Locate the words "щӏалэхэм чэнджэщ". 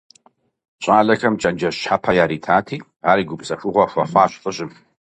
0.83-1.75